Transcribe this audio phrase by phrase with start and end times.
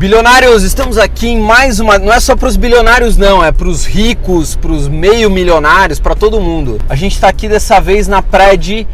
[0.00, 1.98] Bilionários, estamos aqui em mais uma.
[1.98, 6.00] Não é só para os bilionários, não, é para os ricos, para os meio milionários,
[6.00, 6.80] para todo mundo.
[6.88, 8.86] A gente está aqui dessa vez na praia de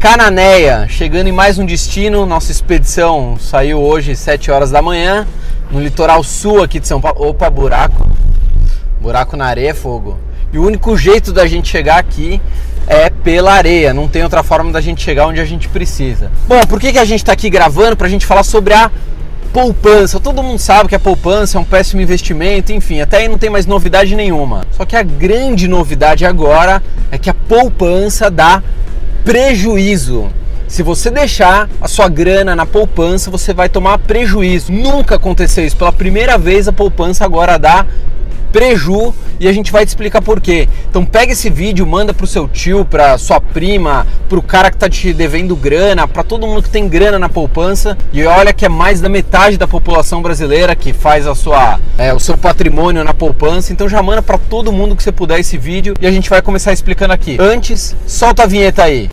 [0.00, 2.26] Cananéia, chegando em mais um destino.
[2.26, 5.28] Nossa expedição saiu hoje às 7 horas da manhã,
[5.70, 7.28] no litoral sul aqui de São Paulo.
[7.28, 8.10] Opa, buraco.
[9.00, 10.18] Buraco na areia, fogo.
[10.52, 12.42] E o único jeito da gente chegar aqui
[12.88, 16.32] é pela areia, não tem outra forma da gente chegar onde a gente precisa.
[16.48, 17.96] Bom, por que, que a gente está aqui gravando?
[17.96, 18.90] Para a gente falar sobre a
[19.52, 20.20] poupança.
[20.20, 23.50] Todo mundo sabe que a poupança é um péssimo investimento, enfim, até aí não tem
[23.50, 24.64] mais novidade nenhuma.
[24.72, 28.62] Só que a grande novidade agora é que a poupança dá
[29.24, 30.28] prejuízo.
[30.68, 34.70] Se você deixar a sua grana na poupança, você vai tomar prejuízo.
[34.70, 35.76] Nunca aconteceu isso.
[35.76, 37.86] Pela primeira vez, a poupança agora dá
[38.52, 40.68] preju e a gente vai te explicar por quê.
[40.88, 44.88] Então pega esse vídeo, manda pro seu tio, pra sua prima, pro cara que tá
[44.88, 47.96] te devendo grana, para todo mundo que tem grana na poupança.
[48.12, 52.12] E olha que é mais da metade da população brasileira que faz a sua, é,
[52.12, 53.72] o seu patrimônio na poupança.
[53.72, 56.42] Então já manda para todo mundo que você puder esse vídeo e a gente vai
[56.42, 57.38] começar explicando aqui.
[57.40, 59.08] Antes, solta a vinheta aí.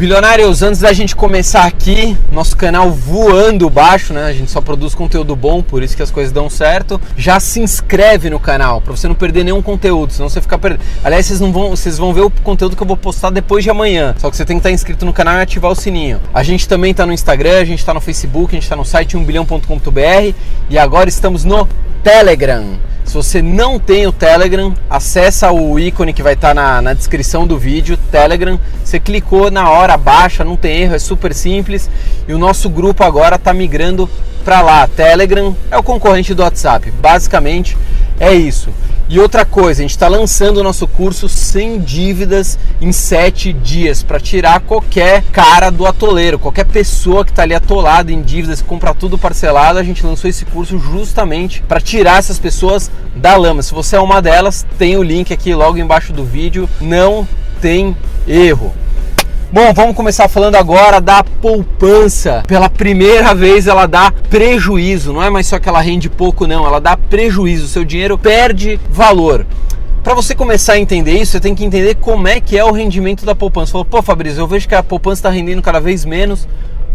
[0.00, 4.24] Bilionários, antes da gente começar aqui, nosso canal voando baixo, né?
[4.24, 6.98] A gente só produz conteúdo bom, por isso que as coisas dão certo.
[7.18, 10.80] Já se inscreve no canal para você não perder nenhum conteúdo, senão você fica perdendo.
[11.04, 13.68] Aliás, vocês não vão, vocês vão ver o conteúdo que eu vou postar depois de
[13.68, 14.14] amanhã.
[14.16, 16.18] Só que você tem que estar inscrito no canal e ativar o sininho.
[16.32, 18.86] A gente também está no Instagram, a gente está no Facebook, a gente está no
[18.86, 20.34] site 1bilhão.com.br
[20.70, 21.68] e agora estamos no
[22.02, 22.89] Telegram.
[23.10, 27.44] Se você não tem o Telegram, acessa o ícone que vai estar na, na, descrição
[27.44, 28.56] do vídeo, Telegram.
[28.84, 31.90] Você clicou na hora, baixa, não tem erro, é super simples.
[32.28, 34.08] E o nosso grupo agora está migrando
[34.44, 34.86] para lá.
[34.86, 36.88] Telegram é o concorrente do WhatsApp.
[36.92, 37.76] Basicamente
[38.20, 38.70] é isso.
[39.08, 44.04] E outra coisa, a gente está lançando o nosso curso sem dívidas em 7 dias
[44.04, 48.94] para tirar qualquer cara do atoleiro, qualquer pessoa que está ali atolada em dívidas, compra
[48.94, 49.80] tudo parcelado.
[49.80, 53.62] A gente lançou esse curso justamente para tirar essas pessoas da lama.
[53.62, 56.68] Se você é uma delas, tem o link aqui logo embaixo do vídeo.
[56.80, 57.26] Não
[57.60, 57.96] tem
[58.28, 58.72] erro.
[59.52, 62.44] Bom, vamos começar falando agora da poupança.
[62.46, 66.64] Pela primeira vez ela dá prejuízo, não é mais só que ela rende pouco, não,
[66.64, 69.44] ela dá prejuízo, seu dinheiro perde valor.
[70.04, 72.70] Para você começar a entender isso, você tem que entender como é que é o
[72.70, 73.66] rendimento da poupança.
[73.66, 76.46] Você falou, pô, Fabrício, eu vejo que a poupança está rendendo cada vez menos.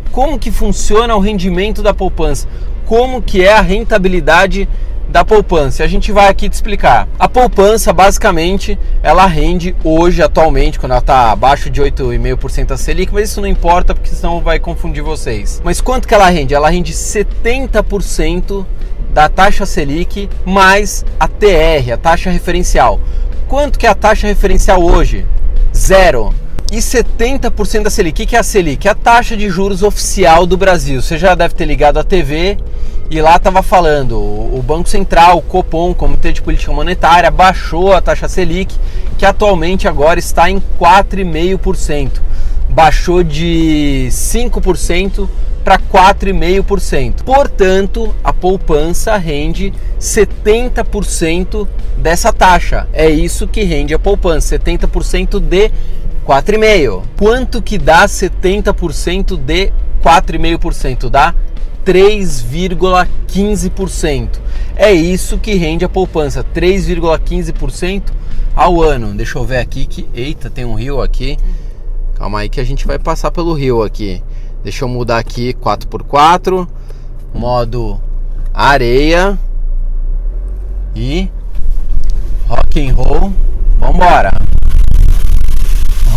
[0.10, 2.48] Como que funciona o rendimento da poupança?
[2.86, 4.70] Como que é a rentabilidade
[5.10, 5.84] da poupança.
[5.84, 7.08] A gente vai aqui te explicar.
[7.18, 13.14] A poupança, basicamente, ela rende hoje, atualmente, quando ela está abaixo de 8,5% a Selic,
[13.14, 15.62] mas isso não importa porque senão vai confundir vocês.
[15.64, 16.54] Mas quanto que ela rende?
[16.54, 18.66] Ela rende 70%
[19.14, 23.00] da taxa Selic mais a TR, a taxa referencial.
[23.48, 25.26] Quanto que é a taxa referencial hoje?
[25.74, 26.34] Zero
[26.72, 28.24] e 70% da Selic.
[28.24, 28.88] O que é a Selic?
[28.88, 31.02] É a taxa de juros oficial do Brasil.
[31.02, 32.58] Você já deve ter ligado a TV
[33.10, 38.02] e lá estava falando, o Banco Central, o Copom, Comitê de Política Monetária, baixou a
[38.02, 38.76] taxa Selic,
[39.18, 42.22] que atualmente agora está em 4,5%.
[42.68, 45.30] Baixou de 5%
[45.64, 47.24] para 4,5%.
[47.24, 51.68] Portanto, a poupança rende 70%
[51.98, 52.88] dessa taxa.
[52.92, 55.72] É isso que rende a poupança, 70% de
[56.26, 57.04] 4,5%.
[57.18, 59.72] Quanto que dá 70% de
[60.04, 61.10] 4,5%?
[61.10, 61.36] Dá
[61.86, 64.40] 3,15%.
[64.76, 68.12] É isso que rende a poupança, 3,15%
[68.56, 69.14] ao ano.
[69.14, 70.10] Deixa eu ver aqui que.
[70.14, 71.38] Eita, tem um rio aqui.
[72.16, 74.24] Calma aí que a gente vai passar pelo rio aqui.
[74.64, 76.68] Deixa eu mudar aqui 4x4,
[77.34, 78.02] modo
[78.52, 79.38] areia
[80.96, 81.30] e
[82.48, 83.32] rock and roll.
[83.78, 84.32] Vambora!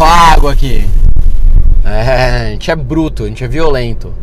[0.00, 0.88] Ó a água aqui.
[1.84, 4.14] É, a gente é bruto, a gente é violento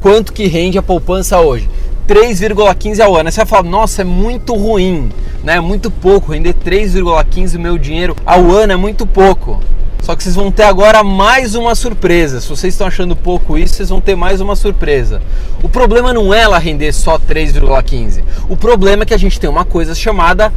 [0.00, 1.68] quanto que rende a poupança hoje?
[2.08, 3.30] 3,15 ao ano.
[3.30, 5.10] você vai falar, nossa, é muito ruim,
[5.44, 5.56] né?
[5.56, 6.32] É muito pouco.
[6.32, 9.60] Render 3,15 o meu dinheiro ao ano é muito pouco.
[10.02, 12.40] Só que vocês vão ter agora mais uma surpresa.
[12.40, 15.22] Se vocês estão achando pouco isso, vocês vão ter mais uma surpresa.
[15.62, 18.24] O problema não é ela render só 3,15.
[18.48, 20.52] O problema é que a gente tem uma coisa chamada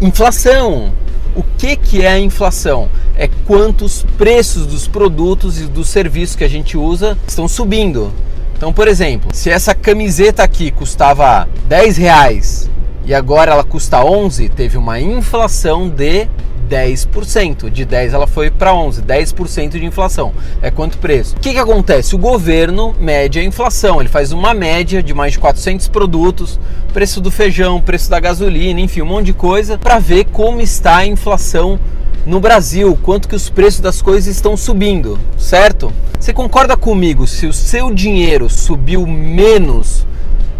[0.00, 0.92] inflação.
[1.36, 2.88] O que, que é a inflação?
[3.14, 8.12] É quantos preços dos produtos e dos serviços que a gente usa estão subindo.
[8.62, 12.70] Então, por exemplo, se essa camiseta aqui custava 10 reais
[13.04, 16.28] e agora ela custa 11, teve uma inflação de
[16.70, 17.68] 10%.
[17.68, 20.32] De 10 ela foi para 11, 10% de inflação.
[20.62, 21.34] É quanto preço?
[21.34, 22.14] O que, que acontece?
[22.14, 26.60] O governo mede a inflação, ele faz uma média de mais de 400 produtos,
[26.92, 30.98] preço do feijão, preço da gasolina, enfim, um monte de coisa, para ver como está
[30.98, 31.80] a inflação
[32.24, 35.92] no Brasil, quanto que os preços das coisas estão subindo, certo?
[36.18, 40.06] Você concorda comigo se o seu dinheiro subiu menos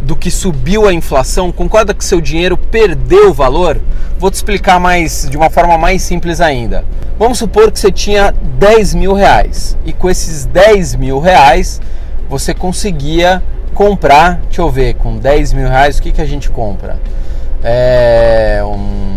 [0.01, 1.53] do que subiu a inflação?
[1.53, 3.81] Concorda que seu dinheiro perdeu valor?
[4.19, 6.85] Vou te explicar mais de uma forma mais simples ainda.
[7.17, 11.81] Vamos supor que você tinha 10 mil reais e com esses 10 mil reais
[12.29, 13.41] você conseguia
[13.73, 16.99] comprar, deixa eu ver, com 10 mil reais o que, que a gente compra?
[17.63, 19.12] É um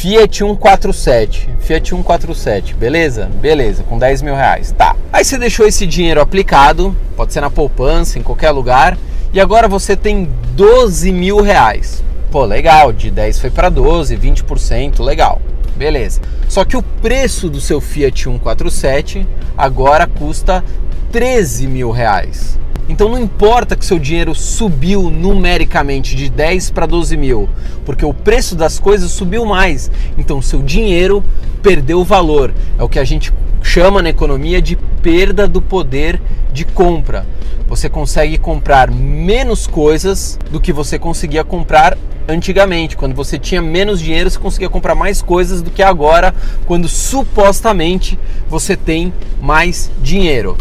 [0.00, 1.50] Fiat 147.
[1.60, 3.26] Fiat 147, beleza?
[3.38, 4.72] Beleza, com 10 mil reais.
[4.72, 4.96] Tá.
[5.12, 8.96] Aí você deixou esse dinheiro aplicado, pode ser na poupança, em qualquer lugar,
[9.30, 12.02] e agora você tem 12 mil reais.
[12.30, 15.38] Pô, legal, de 10 foi para 12, 20%, legal.
[15.76, 16.22] Beleza.
[16.48, 20.64] Só que o preço do seu Fiat 147 agora custa
[21.12, 22.58] 13 mil reais.
[22.90, 27.48] Então não importa que seu dinheiro subiu numericamente de 10 para 12 mil,
[27.86, 29.88] porque o preço das coisas subiu mais.
[30.18, 31.22] Então seu dinheiro
[31.62, 32.52] perdeu valor.
[32.76, 33.32] É o que a gente
[33.62, 36.20] chama na economia de perda do poder
[36.52, 37.24] de compra.
[37.68, 41.96] Você consegue comprar menos coisas do que você conseguia comprar
[42.28, 42.96] antigamente.
[42.96, 46.34] Quando você tinha menos dinheiro, você conseguia comprar mais coisas do que agora,
[46.66, 50.56] quando supostamente você tem mais dinheiro.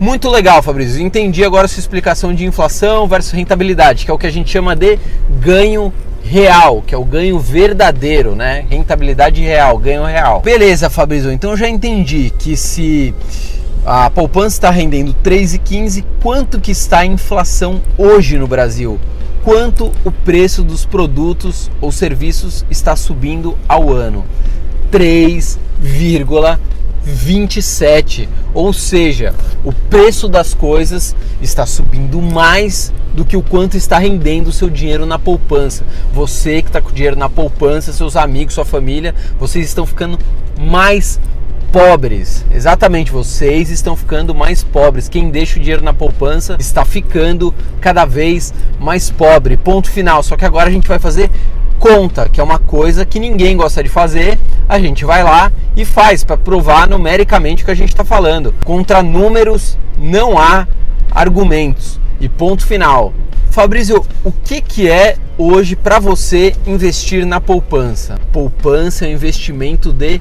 [0.00, 1.02] Muito legal, Fabrício.
[1.02, 4.48] Entendi agora a sua explicação de inflação versus rentabilidade, que é o que a gente
[4.48, 4.96] chama de
[5.40, 5.92] ganho
[6.22, 8.64] real, que é o ganho verdadeiro, né?
[8.70, 10.40] Rentabilidade real, ganho real.
[10.40, 11.32] Beleza, Fabrício.
[11.32, 13.12] Então já entendi que se
[13.84, 19.00] a poupança está rendendo 3,15, quanto que está a inflação hoje no Brasil?
[19.42, 24.24] Quanto o preço dos produtos ou serviços está subindo ao ano?
[24.92, 26.58] 3,15
[27.08, 29.34] 27, ou seja,
[29.64, 34.68] o preço das coisas está subindo mais do que o quanto está rendendo o seu
[34.70, 35.84] dinheiro na poupança.
[36.12, 40.18] Você que está com dinheiro na poupança, seus amigos, sua família, vocês estão ficando
[40.58, 41.18] mais
[41.72, 42.44] pobres.
[42.50, 45.08] Exatamente, vocês estão ficando mais pobres.
[45.08, 49.56] Quem deixa o dinheiro na poupança está ficando cada vez mais pobre.
[49.56, 50.22] Ponto final.
[50.22, 51.30] Só que agora a gente vai fazer
[51.78, 54.38] conta, que é uma coisa que ninguém gosta de fazer,
[54.68, 58.54] a gente vai lá e faz para provar numericamente o que a gente está falando.
[58.64, 60.66] Contra números não há
[61.10, 61.98] argumentos.
[62.20, 63.12] E ponto final.
[63.50, 68.18] Fabrício, o que, que é hoje para você investir na poupança?
[68.32, 70.20] Poupança é um investimento de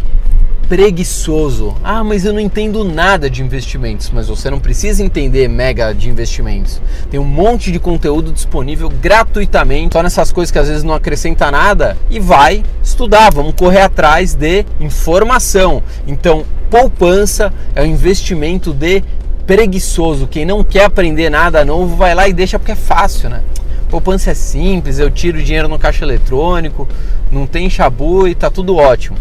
[0.67, 1.75] preguiçoso.
[1.83, 4.09] Ah, mas eu não entendo nada de investimentos.
[4.13, 6.81] Mas você não precisa entender mega de investimentos.
[7.09, 11.49] Tem um monte de conteúdo disponível gratuitamente, só nessas coisas que às vezes não acrescenta
[11.49, 11.97] nada.
[12.09, 15.81] E vai estudar, vamos correr atrás de informação.
[16.05, 19.03] Então, poupança é um investimento de
[19.45, 20.27] preguiçoso.
[20.27, 23.41] Quem não quer aprender nada novo vai lá e deixa porque é fácil, né?
[23.89, 26.85] Poupança é simples, eu tiro dinheiro no caixa eletrônico,
[27.31, 29.17] não tem chabu e tá tudo ótimo.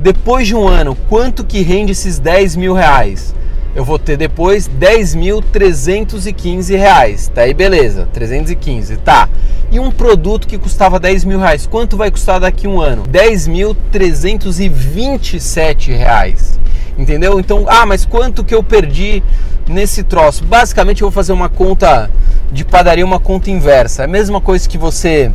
[0.01, 3.35] Depois de um ano, quanto que rende esses 10 mil reais?
[3.75, 7.29] Eu vou ter depois 10.315 reais.
[7.29, 8.09] Tá aí, beleza.
[8.13, 9.29] 315, tá.
[9.75, 13.03] E um produto que custava 10 mil reais, quanto vai custar daqui a um ano?
[13.11, 16.61] 10.327 reais.
[16.97, 17.41] Entendeu?
[17.41, 19.21] Então, ah, mas quanto que eu perdi
[19.67, 20.45] nesse troço?
[20.45, 22.09] Basicamente, eu vou fazer uma conta
[22.53, 24.03] de padaria uma conta inversa.
[24.03, 25.33] É a mesma coisa que você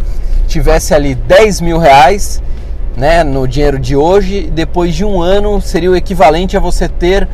[0.48, 2.42] tivesse ali 10 mil reais
[2.96, 7.28] né, no dinheiro de hoje, depois de um ano seria o equivalente a você ter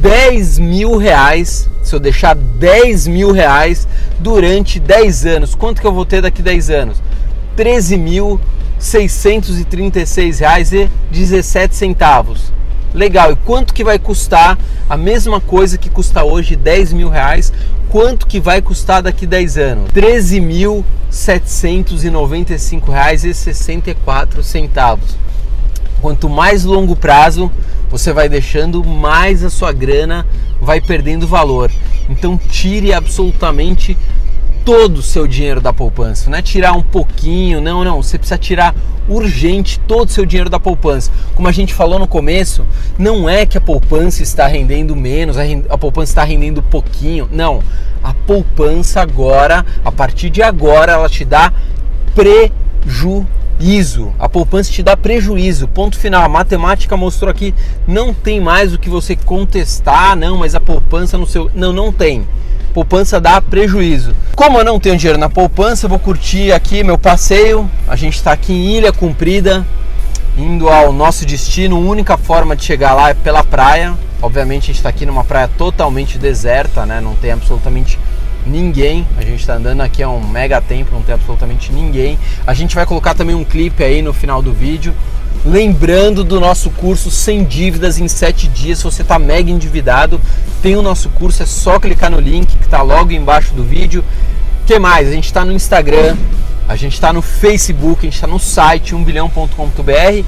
[0.00, 3.86] 10 mil reais, se eu deixar 10 mil reais
[4.18, 6.96] durante 10 anos, quanto que eu vou ter daqui 10 anos?
[7.58, 12.52] 13.636 reais e 17 centavos.
[12.94, 14.56] Legal, e quanto que vai custar
[14.88, 17.52] a mesma coisa que custa hoje 10 mil reais?
[17.90, 19.90] Quanto que vai custar daqui 10 anos?
[19.90, 25.16] 13.795 reais e 64 centavos.
[26.00, 27.50] Quanto mais longo prazo
[27.90, 30.24] você vai deixando, mais a sua grana
[30.60, 31.72] vai perdendo valor.
[32.08, 33.98] Então tire absolutamente
[34.68, 38.36] todo o seu dinheiro da poupança, não é tirar um pouquinho, não, não, você precisa
[38.36, 38.74] tirar
[39.08, 41.10] urgente todo o seu dinheiro da poupança.
[41.34, 42.66] Como a gente falou no começo,
[42.98, 47.62] não é que a poupança está rendendo menos, a poupança está rendendo pouquinho, não.
[48.04, 51.50] A poupança agora, a partir de agora, ela te dá
[52.14, 54.12] prejuízo.
[54.18, 55.66] A poupança te dá prejuízo.
[55.66, 56.22] Ponto final.
[56.22, 57.54] A matemática mostrou aqui,
[57.86, 61.90] não tem mais o que você contestar, não, mas a poupança no seu, não, não
[61.90, 62.26] tem
[62.78, 64.14] poupança dá prejuízo.
[64.36, 67.68] Como eu não tenho dinheiro na poupança, vou curtir aqui meu passeio.
[67.88, 69.66] A gente está aqui em Ilha Comprida,
[70.36, 71.74] indo ao nosso destino.
[71.74, 73.94] A única forma de chegar lá é pela praia.
[74.22, 77.00] Obviamente a gente está aqui numa praia totalmente deserta, né?
[77.00, 77.98] Não tem absolutamente
[78.46, 79.04] ninguém.
[79.16, 82.16] A gente está andando aqui há um mega tempo, não tem absolutamente ninguém.
[82.46, 84.94] A gente vai colocar também um clipe aí no final do vídeo
[85.44, 88.78] Lembrando do nosso curso sem dívidas em 7 dias.
[88.78, 90.20] Se você está mega endividado,
[90.62, 94.04] tem o nosso curso, é só clicar no link que está logo embaixo do vídeo.
[94.66, 95.08] Que mais?
[95.08, 96.16] A gente está no Instagram,
[96.68, 100.24] a gente está no Facebook, a gente está no site 1bilhão.com.br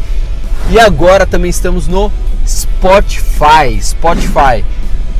[0.70, 2.10] e agora também estamos no
[2.46, 3.80] Spotify.
[3.80, 4.64] Spotify.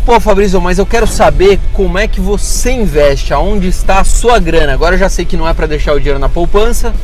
[0.07, 4.39] Pô, Fabrício, mas eu quero saber como é que você investe, aonde está a sua
[4.39, 4.73] grana.
[4.73, 6.95] Agora eu já sei que não é para deixar o dinheiro na poupança,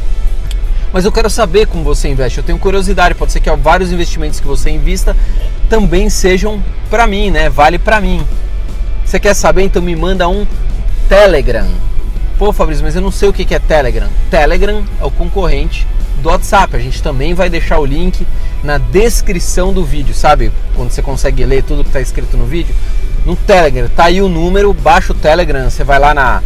[0.93, 2.39] mas eu quero saber como você investe.
[2.39, 5.17] Eu tenho curiosidade, pode ser que vários investimentos que você invista
[5.69, 7.49] também sejam para mim, né?
[7.49, 8.27] Vale para mim.
[9.05, 9.63] Você quer saber?
[9.63, 10.47] Então me manda um
[11.09, 11.69] Telegram.
[12.39, 14.09] Pô, Fabrício, mas eu não sei o que é Telegram.
[14.31, 15.87] Telegram é o concorrente
[16.23, 16.77] do WhatsApp.
[16.77, 18.27] A gente também vai deixar o link
[18.63, 20.53] na descrição do vídeo, sabe?
[20.75, 22.75] Quando você consegue ler tudo que está escrito no vídeo.
[23.25, 26.43] No Telegram, tá aí o número, baixa o Telegram, você vai lá na,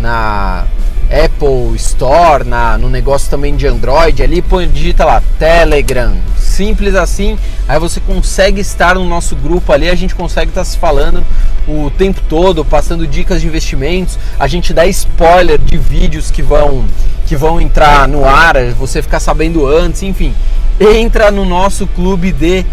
[0.00, 0.66] na
[1.10, 7.38] Apple Store, na, no negócio também de Android, ali põe, digita lá Telegram, simples assim,
[7.68, 11.24] aí você consegue estar no nosso grupo ali, a gente consegue estar se falando
[11.66, 16.84] o tempo todo, passando dicas de investimentos, a gente dá spoiler de vídeos que vão
[17.26, 20.34] que vão entrar no ar, você ficar sabendo antes, enfim,
[20.78, 22.66] entra no nosso clube de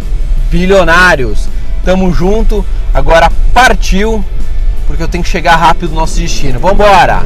[0.50, 1.48] bilionários.
[1.86, 4.24] Tamo junto, agora partiu,
[4.86, 6.60] porque eu tenho que chegar rápido no nosso destino.
[6.60, 7.26] Vambora!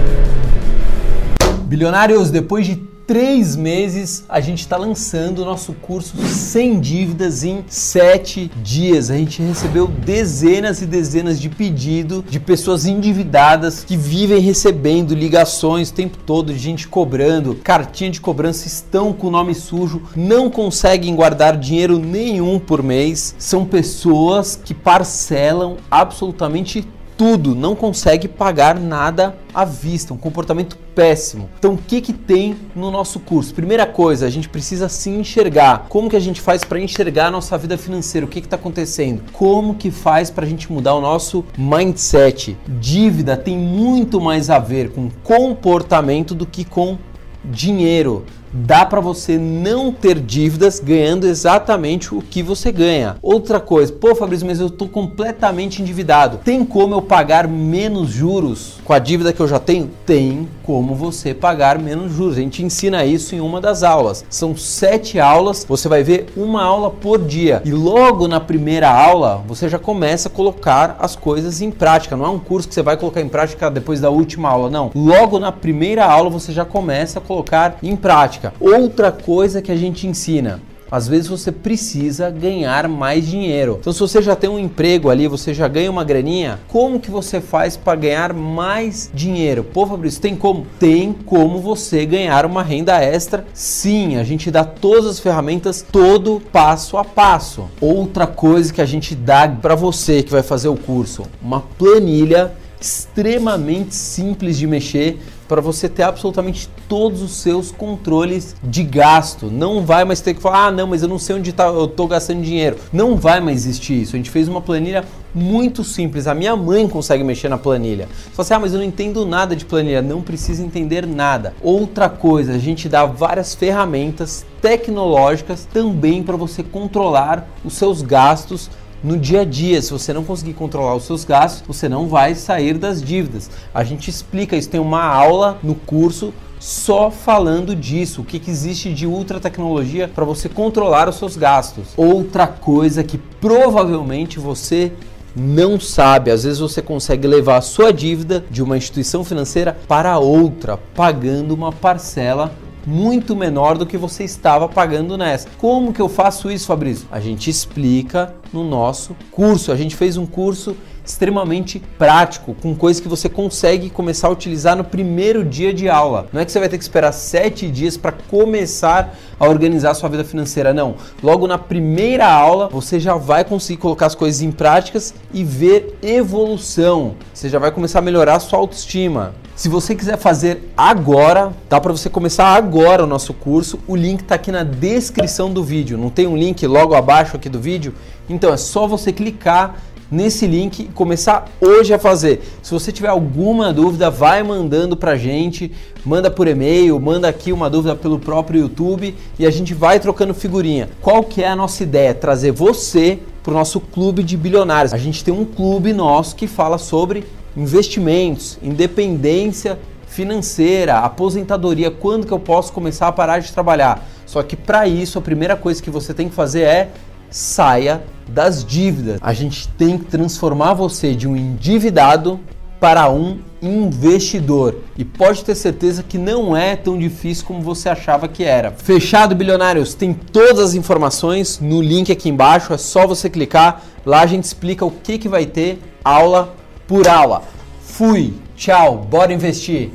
[1.65, 2.75] Bilionários, depois de
[3.07, 9.09] três meses a gente está lançando o nosso curso sem dívidas em sete dias.
[9.09, 15.89] A gente recebeu dezenas e dezenas de pedidos de pessoas endividadas que vivem recebendo ligações
[15.89, 20.49] o tempo todo de gente cobrando, cartinha de cobrança, estão com o nome sujo, não
[20.49, 23.35] conseguem guardar dinheiro nenhum por mês.
[23.39, 31.49] São pessoas que parcelam absolutamente tudo, não consegue pagar nada à vista, um comportamento péssimo.
[31.57, 33.53] Então, o que que tem no nosso curso?
[33.53, 35.85] Primeira coisa, a gente precisa se enxergar.
[35.89, 38.25] Como que a gente faz para enxergar a nossa vida financeira?
[38.25, 39.23] O que que está acontecendo?
[39.31, 42.57] Como que faz para a gente mudar o nosso mindset?
[42.67, 46.97] Dívida tem muito mais a ver com comportamento do que com
[47.43, 48.25] dinheiro.
[48.55, 53.17] Dá para você não ter dívidas ganhando exatamente o que você ganha.
[53.21, 56.39] Outra coisa, pô, Fabrício, mas eu tô completamente endividado.
[56.43, 59.89] Tem como eu pagar menos juros com a dívida que eu já tenho?
[60.05, 62.37] Tem como você pagar menos juros.
[62.37, 64.23] A gente ensina isso em uma das aulas.
[64.29, 67.61] São sete aulas, você vai ver uma aula por dia.
[67.65, 72.15] E logo na primeira aula, você já começa a colocar as coisas em prática.
[72.15, 74.91] Não é um curso que você vai colocar em prática depois da última aula, não.
[74.95, 78.44] Logo na primeira aula, você já começa a colocar em prática.
[78.59, 83.77] Outra coisa que a gente ensina, às vezes você precisa ganhar mais dinheiro.
[83.79, 87.09] Então, se você já tem um emprego ali, você já ganha uma graninha, como que
[87.09, 89.63] você faz para ganhar mais dinheiro?
[89.63, 90.65] Pô, Fabrício, tem como?
[90.79, 93.45] Tem como você ganhar uma renda extra?
[93.53, 97.65] Sim, a gente dá todas as ferramentas, todo passo a passo.
[97.81, 102.53] Outra coisa que a gente dá para você que vai fazer o curso, uma planilha
[102.79, 109.47] extremamente simples de mexer para você ter absolutamente todos os seus controles de gasto.
[109.47, 111.85] Não vai mais ter que falar, ah, não, mas eu não sei onde tá, eu
[111.85, 112.77] estou gastando dinheiro.
[112.91, 114.15] Não vai mais existir isso.
[114.15, 116.27] A gente fez uma planilha muito simples.
[116.27, 118.07] A minha mãe consegue mexer na planilha.
[118.33, 120.01] Fala assim, ah, mas eu não entendo nada de planilha.
[120.01, 121.53] Não precisa entender nada.
[121.61, 128.69] Outra coisa, a gente dá várias ferramentas tecnológicas também para você controlar os seus gastos
[129.05, 129.81] no dia a dia.
[129.81, 133.51] Se você não conseguir controlar os seus gastos, você não vai sair das dívidas.
[133.73, 138.91] A gente explica isso, tem uma aula no curso só falando disso, o que, existe
[138.91, 141.89] de ultra tecnologia para você controlar os seus gastos.
[141.95, 144.91] Outra coisa que provavelmente você
[145.35, 150.17] não sabe, às vezes você consegue levar a sua dívida de uma instituição financeira para
[150.17, 152.51] outra, pagando uma parcela
[152.85, 155.47] muito menor do que você estava pagando nessa.
[155.57, 157.07] Como que eu faço isso, Fabrício?
[157.11, 159.71] A gente explica no nosso curso.
[159.71, 160.75] A gente fez um curso
[161.05, 166.27] extremamente prático, com coisas que você consegue começar a utilizar no primeiro dia de aula.
[166.33, 169.93] Não é que você vai ter que esperar sete dias para começar a organizar a
[169.93, 170.95] sua vida financeira, não.
[171.21, 175.97] Logo na primeira aula você já vai conseguir colocar as coisas em práticas e ver
[176.01, 177.15] evolução.
[177.31, 179.35] Você já vai começar a melhorar a sua autoestima.
[179.55, 183.79] Se você quiser fazer agora, dá para você começar agora o nosso curso.
[183.87, 185.97] O link está aqui na descrição do vídeo.
[185.97, 187.93] Não tem um link logo abaixo aqui do vídeo?
[188.29, 189.75] Então é só você clicar
[190.11, 192.43] nesse link e começar hoje a fazer.
[192.61, 195.71] Se você tiver alguma dúvida, vai mandando pra gente,
[196.05, 200.33] manda por e-mail, manda aqui uma dúvida pelo próprio YouTube e a gente vai trocando
[200.33, 200.89] figurinha.
[201.01, 202.13] Qual que é a nossa ideia?
[202.13, 204.93] Trazer você para o nosso clube de bilionários.
[204.93, 207.23] A gente tem um clube nosso que fala sobre
[207.55, 214.05] investimentos, independência financeira, aposentadoria, quando que eu posso começar a parar de trabalhar.
[214.25, 216.89] Só que para isso a primeira coisa que você tem que fazer é
[217.29, 219.19] saia das dívidas.
[219.21, 222.39] A gente tem que transformar você de um endividado
[222.79, 224.77] para um investidor.
[224.97, 228.71] E pode ter certeza que não é tão difícil como você achava que era.
[228.71, 229.93] Fechado, bilionários?
[229.93, 233.81] Tem todas as informações no link aqui embaixo, é só você clicar.
[234.05, 236.55] Lá a gente explica o que, que vai ter aula
[236.87, 237.43] por aula.
[237.81, 239.91] Fui, tchau, bora investir!